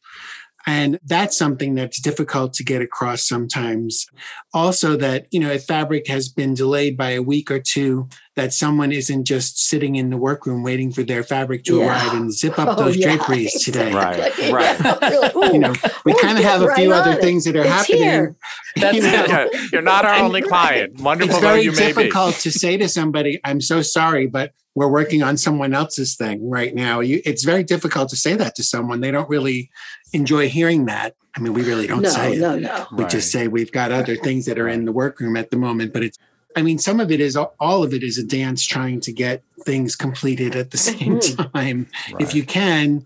[0.68, 4.08] And that's something that's difficult to get across sometimes.
[4.52, 8.52] Also, that, you know, if fabric has been delayed by a week or two, that
[8.52, 11.86] someone isn't just sitting in the workroom waiting for their fabric to yeah.
[11.86, 13.84] arrive and zip up oh, those yeah, draperies exactly.
[13.84, 14.52] today.
[14.52, 14.84] Right,
[15.36, 15.54] right.
[15.54, 17.22] you know, we kind of have a few other it.
[17.22, 18.02] things that are it's happening.
[18.02, 18.36] Here.
[18.76, 19.50] That's you know?
[19.72, 21.00] You're not our only client.
[21.00, 25.38] Wonderful it's very difficult to say to somebody, I'm so sorry, but we're working on
[25.38, 27.00] someone else's thing right now.
[27.00, 29.00] You, it's very difficult to say that to someone.
[29.00, 29.72] They don't really
[30.14, 31.16] enjoy hearing that.
[31.36, 32.62] I mean, we really don't no, say no, it.
[32.62, 33.12] No, no, We right.
[33.12, 35.94] just say we've got other things that are in the workroom at the moment.
[35.94, 36.18] But it's,
[36.58, 39.44] I mean, some of it is all of it is a dance trying to get
[39.62, 41.58] things completed at the same mm-hmm.
[41.58, 42.22] time, right.
[42.22, 43.06] if you can.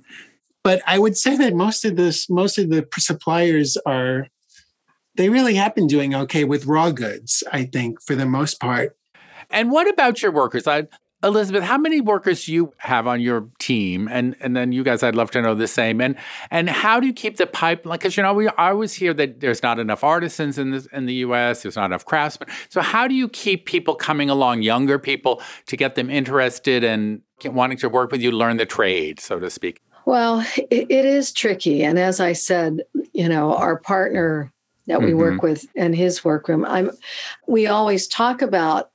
[0.63, 4.27] But I would say that most of this, most of the suppliers are,
[5.15, 7.43] they really have been doing okay with raw goods.
[7.51, 8.95] I think for the most part.
[9.49, 10.67] And what about your workers?
[10.67, 10.87] I
[11.21, 14.07] Elizabeth, how many workers do you have on your team?
[14.09, 15.99] And and then you guys, I'd love to know the same.
[15.99, 16.15] And
[16.49, 17.97] and how do you keep the pipeline?
[17.97, 21.07] Because you know, we I always hear that there's not enough artisans in the in
[21.07, 21.63] the U.S.
[21.63, 22.47] There's not enough craftsmen.
[22.69, 27.21] So how do you keep people coming along, younger people, to get them interested and
[27.43, 29.81] wanting to work with you, learn the trade, so to speak?
[30.05, 34.53] Well, it, it is tricky, and as I said, you know, our partner
[34.87, 35.19] that we mm-hmm.
[35.19, 36.91] work with and his workroom, I'm.
[37.45, 38.88] We always talk about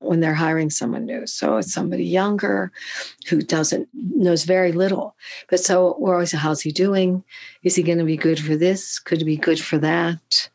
[0.00, 1.26] when they're hiring someone new.
[1.26, 2.72] So it's somebody younger
[3.28, 5.14] who doesn't knows very little.
[5.48, 7.22] But so we're always, how's he doing?
[7.62, 8.98] Is he going to be good for this?
[8.98, 10.50] Could he be good for that?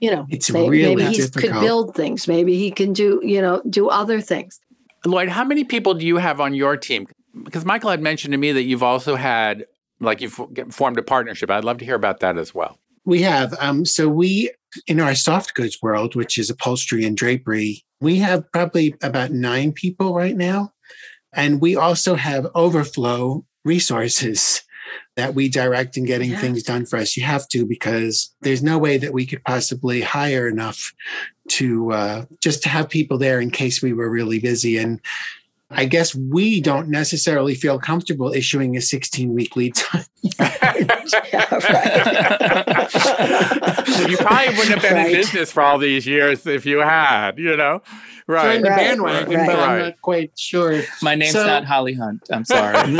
[0.00, 2.28] You know, it's maybe, really maybe he could build things.
[2.28, 4.60] Maybe he can do you know do other things.
[5.04, 7.06] Lloyd, how many people do you have on your team?
[7.42, 9.66] Because Michael had mentioned to me that you've also had
[10.00, 10.38] like you've
[10.70, 11.50] formed a partnership.
[11.50, 12.78] I'd love to hear about that as well.
[13.04, 13.54] We have.
[13.58, 14.50] Um, so we
[14.86, 19.72] in our soft goods world, which is upholstery and drapery, we have probably about nine
[19.72, 20.72] people right now.
[21.32, 24.62] And we also have overflow resources
[25.16, 26.38] that we direct in getting yeah.
[26.38, 27.16] things done for us.
[27.16, 30.92] You have to because there's no way that we could possibly hire enough
[31.48, 34.76] to uh, just to have people there in case we were really busy.
[34.76, 35.00] And
[35.74, 40.04] I guess we don't necessarily feel comfortable issuing a 16 week lead time.
[44.08, 45.06] you probably wouldn't have been right.
[45.06, 47.82] in business for all these years if you had, you know?
[48.26, 48.62] Right.
[48.62, 50.80] the right, bandwagon, right, but I'm not quite sure.
[51.02, 52.22] My name's so, not Holly Hunt.
[52.32, 52.76] I'm sorry.
[52.78, 52.94] I'm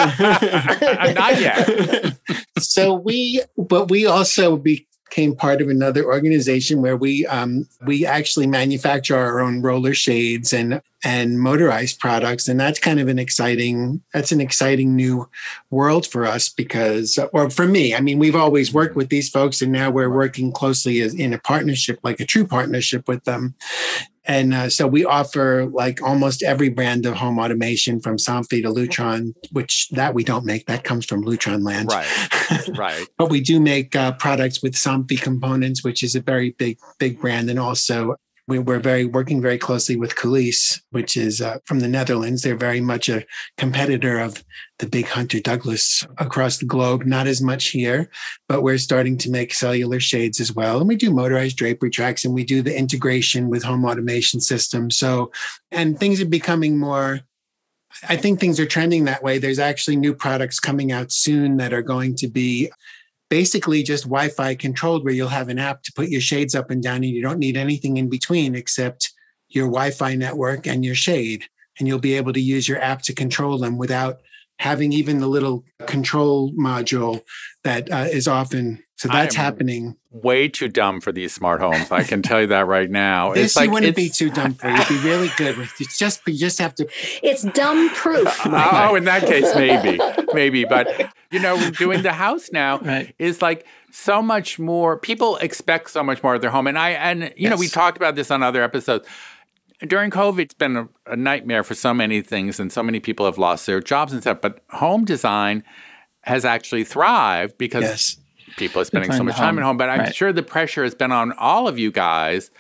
[1.15, 2.17] not yet.
[2.59, 8.05] so we, but we also be, became part of another organization where we um, we
[8.05, 13.19] actually manufacture our own roller shades and and motorized products, and that's kind of an
[13.19, 15.29] exciting that's an exciting new
[15.71, 19.63] world for us because, or for me, I mean, we've always worked with these folks,
[19.63, 23.55] and now we're working closely as in a partnership, like a true partnership with them.
[24.27, 28.69] And uh, so we offer like almost every brand of home automation from Somfy to
[28.69, 30.67] Lutron, which that we don't make.
[30.67, 31.91] That comes from Lutron land.
[31.91, 32.07] Right.
[32.77, 33.07] Right.
[33.19, 37.21] but we do make uh, products with Somfy components, which is a very big, big
[37.21, 37.49] brand.
[37.51, 41.89] And also we were very working very closely with Coulisse, which is uh, from the
[41.89, 42.43] Netherlands.
[42.43, 43.25] They're very much a
[43.57, 44.45] competitor of
[44.79, 47.07] the big Hunter Douglas across the globe.
[47.07, 48.11] Not as much here,
[48.49, 50.79] but we're starting to make cellular shades as well.
[50.79, 54.99] And we do motorized drapery tracks, and we do the integration with home automation systems.
[54.99, 55.33] So,
[55.71, 57.21] and things are becoming more.
[58.09, 59.39] I think things are trending that way.
[59.39, 62.71] There's actually new products coming out soon that are going to be
[63.29, 66.83] basically just Wi-Fi controlled, where you'll have an app to put your shades up and
[66.83, 69.13] down, and you don't need anything in between except
[69.49, 71.45] your Wi-Fi network and your shade,
[71.79, 74.21] and you'll be able to use your app to control them without
[74.59, 77.23] having even the little control module
[77.65, 79.97] that uh, is often so that's happening.
[80.13, 81.91] Way too dumb for these smart homes.
[81.91, 83.35] I can tell you that right now.
[83.35, 84.71] this it's like, you wouldn't be too dumb for.
[84.71, 85.73] You'd be really good with.
[85.81, 86.89] It's just you just have to.
[87.23, 88.41] It's dumb proof.
[88.47, 89.99] oh, in that case, maybe,
[90.33, 90.65] maybe.
[90.65, 93.15] But you know, doing the house now right.
[93.19, 94.97] is like so much more.
[94.97, 97.51] People expect so much more of their home, and I and you yes.
[97.51, 99.09] know we talked about this on other episodes
[99.85, 103.27] during COVID, it's been a, a, nightmare for so many things, and so many people
[103.27, 104.39] have lost their jobs and stuff.
[104.41, 105.65] But home design
[106.23, 108.17] has actually thrived because yes.
[108.57, 109.77] people are spending so much time at home.
[109.77, 110.15] But I'm right.
[110.15, 112.51] sure the pressure has been on all of you guys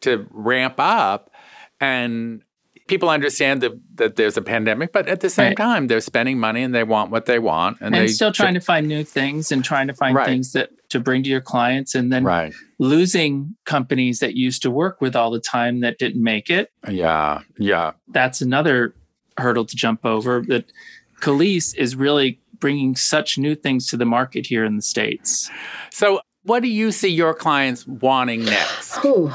[0.00, 1.30] to ramp up.
[1.80, 2.42] And
[2.86, 5.56] people understand that, that there's a pandemic, but at the same right.
[5.56, 7.78] time, they're spending money and they want what they want.
[7.80, 10.26] And, and they're still trying to find new things and trying to find right.
[10.26, 12.54] things that to bring to your clients and then right.
[12.78, 16.70] losing companies that used to work with all the time that didn't make it.
[16.88, 17.40] Yeah.
[17.58, 17.92] Yeah.
[18.08, 18.94] That's another
[19.38, 20.42] hurdle to jump over.
[20.42, 20.66] That
[21.20, 25.50] Coulisse is really bringing such new things to the market here in the States.
[25.90, 29.04] So, what do you see your clients wanting next?
[29.04, 29.32] Ooh,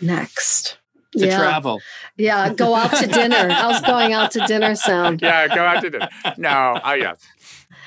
[0.00, 0.78] next
[1.18, 1.36] to yeah.
[1.36, 1.80] travel.
[2.16, 3.48] Yeah, go out to dinner.
[3.50, 5.20] How's going out to dinner sound?
[5.20, 6.08] Yeah, go out to dinner.
[6.36, 7.20] No, oh yes,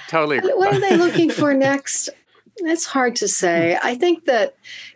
[0.09, 0.39] totally.
[0.39, 2.09] What are they looking for next?
[2.59, 3.77] It's hard to say.
[3.81, 4.55] I think that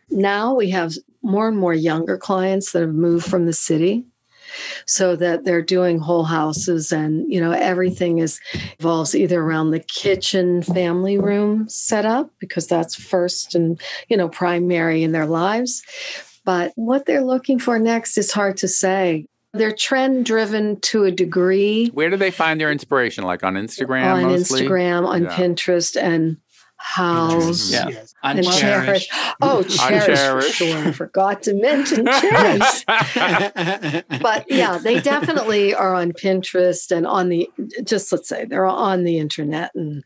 [0.09, 4.05] now we have more and more younger clients that have moved from the city
[4.85, 8.41] so that they're doing whole houses and you know everything is
[8.79, 15.03] evolves either around the kitchen family room setup because that's first and you know primary
[15.03, 15.81] in their lives
[16.43, 19.25] but what they're looking for next is hard to say.
[19.53, 21.87] They're trend driven to a degree.
[21.87, 23.25] Where do they find their inspiration?
[23.25, 24.13] Like on Instagram?
[24.13, 24.61] On mostly?
[24.61, 25.35] Instagram, on yeah.
[25.35, 26.37] Pinterest, and
[26.81, 27.87] house yeah.
[28.23, 29.05] and Chairish.
[29.41, 30.51] Oh, Chairish.
[30.51, 32.85] Sure, I forgot to mention Chairish.
[34.21, 37.49] but yeah, they definitely are on Pinterest and on the
[37.83, 40.03] just let's say they're on the internet and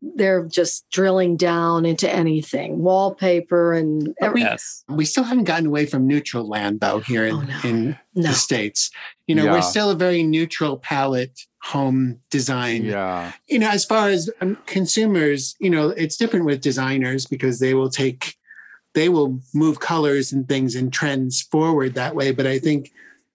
[0.00, 4.50] they're just drilling down into anything, wallpaper and everything.
[4.50, 4.84] Yes.
[4.88, 7.60] We still haven't gotten away from neutral land though here oh, in, oh, no.
[7.64, 8.28] in no.
[8.28, 8.90] the States.
[9.26, 9.52] You know, yeah.
[9.52, 12.84] we're still a very neutral palette home design.
[12.84, 13.32] Yeah.
[13.48, 17.74] You know, as far as um, consumers, you know, it's different with designers because they
[17.74, 18.36] will take,
[18.94, 22.32] they will move colors and things and trends forward that way.
[22.32, 22.92] But I think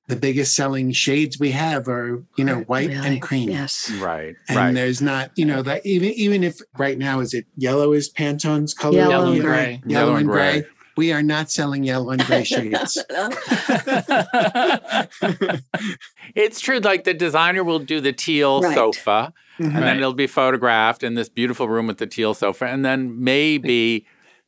[0.08, 3.08] the biggest selling shades we have are, you know, white really?
[3.08, 3.50] and cream.
[3.50, 3.90] Yes.
[4.00, 4.36] Right.
[4.50, 4.74] And right.
[4.74, 8.74] there's not, you know, that even even if right now is it yellow is Pantone's
[8.74, 8.98] color?
[8.98, 9.82] Yellow, and gray.
[9.86, 10.62] Yellow, yellow and gray.
[10.62, 10.70] gray.
[10.96, 12.98] We are not selling yellow and gray shades.
[16.36, 16.80] it's true.
[16.80, 18.76] Like the designer will do the teal right.
[18.76, 19.64] sofa, mm-hmm.
[19.64, 19.82] and right.
[19.82, 24.06] then it'll be photographed in this beautiful room with the teal sofa, and then maybe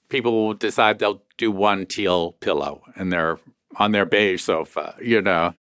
[0.09, 3.39] people will decide they'll do one teal pillow and they're
[3.77, 4.95] on their beige sofa.
[5.01, 5.53] You know.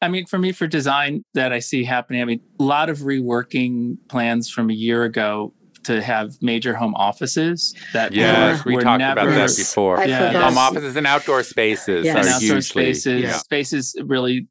[0.00, 2.98] I mean, for me, for design that I see happening, I mean, a lot of
[2.98, 8.74] reworking plans from a year ago to have major home offices that yes, were, we
[8.76, 10.04] were talked never, about that before.
[10.04, 10.32] yeah.
[10.42, 12.14] Home offices and outdoor spaces yes.
[12.14, 13.22] are and outdoor hugely, spaces.
[13.22, 13.38] Yeah.
[13.38, 14.48] Spaces really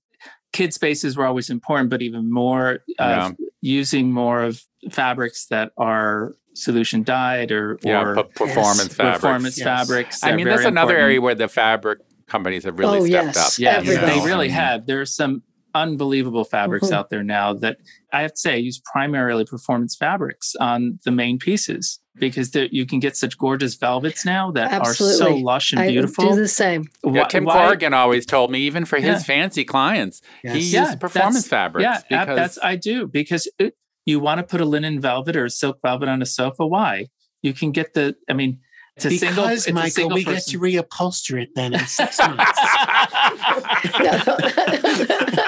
[0.53, 3.31] kid spaces were always important, but even more uh, yeah.
[3.61, 8.93] using more of fabrics that are solution dyed or, yeah, or performance yes.
[8.93, 9.21] fabrics.
[9.21, 9.65] Performance yes.
[9.65, 10.23] fabrics.
[10.23, 11.03] I mean, that's another important.
[11.03, 13.53] area where the fabric companies have really oh, stepped yes.
[13.53, 13.85] up.
[13.85, 14.51] Yeah, they really mm.
[14.51, 14.85] have.
[14.85, 16.95] There's some unbelievable fabrics mm-hmm.
[16.95, 17.77] out there now that
[18.11, 22.85] I have to say I use primarily performance fabrics on the main pieces because you
[22.85, 25.15] can get such gorgeous velvets now that Absolutely.
[25.15, 26.25] are so lush and beautiful.
[26.25, 26.85] I do the same.
[27.05, 29.19] Yeah, Tim Why, Corrigan always told me, even for his yeah.
[29.19, 30.55] fancy clients, yes.
[30.55, 32.03] he yeah, used performance fabrics.
[32.09, 32.35] Yeah, because...
[32.35, 35.79] that's I do because it, you want to put a linen velvet or a silk
[35.81, 36.65] velvet on a sofa.
[36.65, 37.07] Why?
[37.41, 38.15] You can get the.
[38.29, 38.59] I mean,
[38.95, 40.33] it's a because, single, Michael, we person.
[40.33, 42.43] get to reupholster it then in six months.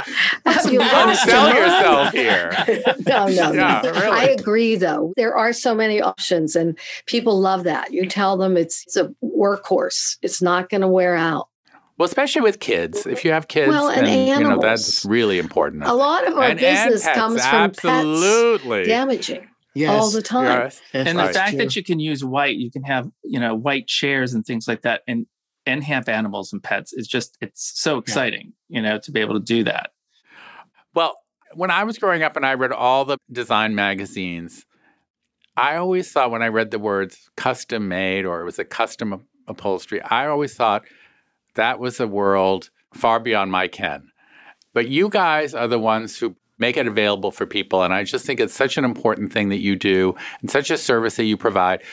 [0.45, 0.81] you
[1.15, 2.51] sell yourself here.
[3.07, 3.91] no, no, yeah, no.
[3.91, 4.07] Really.
[4.07, 5.13] I agree, though.
[5.15, 7.93] There are so many options, and people love that.
[7.93, 10.17] You tell them it's, it's a workhorse.
[10.21, 11.47] It's not going to wear out.
[11.97, 13.05] Well, especially with kids.
[13.05, 15.83] If you have kids, well, and, and you know that's really important.
[15.83, 18.79] A lot of our and, business and comes from absolutely.
[18.79, 19.47] pets damaging.
[19.75, 19.89] Yes.
[19.89, 20.45] all the time.
[20.45, 20.81] Yes.
[20.93, 21.59] And the fact true.
[21.59, 24.83] that you can use white, you can have, you know, white chairs and things like
[24.83, 25.25] that and
[25.65, 28.77] and have animals and pets is just it's so exciting, yeah.
[28.77, 29.91] you know, to be able to do that.
[30.93, 31.17] Well,
[31.53, 34.65] when I was growing up and I read all the design magazines,
[35.55, 39.27] I always thought when I read the words custom made or it was a custom
[39.47, 40.83] upholstery, I always thought
[41.55, 44.11] that was a world far beyond my ken.
[44.73, 47.83] But you guys are the ones who make it available for people.
[47.83, 50.77] And I just think it's such an important thing that you do and such a
[50.77, 51.83] service that you provide.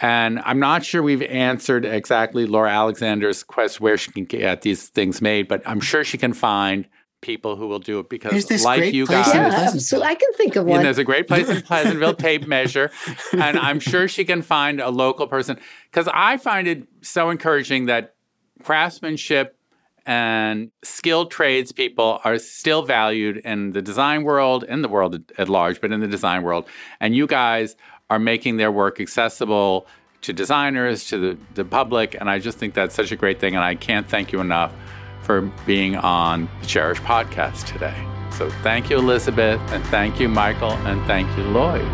[0.00, 4.88] And I'm not sure we've answered exactly Laura Alexander's quest where she can get these
[4.88, 6.86] things made, but I'm sure she can find
[7.20, 10.08] people who will do it because like you guys yeah, absolutely.
[10.08, 10.82] I can think of one.
[10.82, 12.90] there's a great place in Pleasantville, tape measure.
[13.32, 15.58] And I'm sure she can find a local person.
[15.90, 18.14] Because I find it so encouraging that
[18.62, 19.56] craftsmanship
[20.06, 25.80] and skilled tradespeople are still valued in the design world, in the world at large,
[25.80, 26.66] but in the design world.
[27.00, 27.76] And you guys
[28.08, 29.86] are making their work accessible
[30.22, 32.16] to designers, to the, the public.
[32.18, 33.54] And I just think that's such a great thing.
[33.54, 34.72] And I can't thank you enough
[35.28, 37.94] for being on the Chairish podcast today.
[38.30, 41.84] So thank you, Elizabeth, and thank you, Michael, and thank you, Lloyd.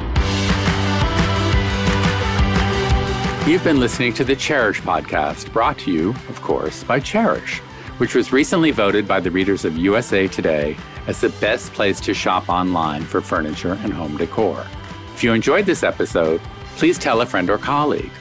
[3.44, 7.58] You've been listening to the Chairish podcast, brought to you, of course, by Chairish,
[7.98, 10.76] which was recently voted by the readers of USA Today
[11.08, 14.64] as the best place to shop online for furniture and home decor.
[15.12, 16.40] If you enjoyed this episode,
[16.76, 18.12] please tell a friend or colleague.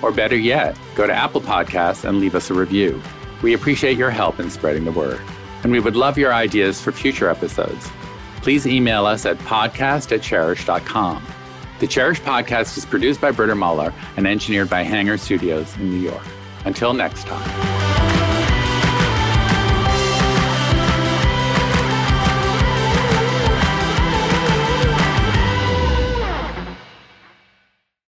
[0.00, 3.02] Or better yet, go to Apple Podcasts and leave us a review.
[3.44, 5.20] We appreciate your help in spreading the word,
[5.64, 7.90] and we would love your ideas for future episodes.
[8.36, 11.22] Please email us at podcast at chairish.com.
[11.78, 16.08] The Chairish podcast is produced by Britta Muller and engineered by Hanger Studios in New
[16.08, 16.24] York.
[16.64, 17.93] Until next time.